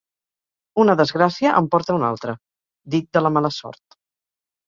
"Una 0.83 0.95
desgràcia 1.01 1.51
en 1.59 1.67
porta 1.75 1.97
una 1.97 2.09
altra" 2.15 2.35
(dit 2.95 3.09
de 3.17 3.23
la 3.27 3.33
mala 3.37 3.55
sort). 3.61 3.97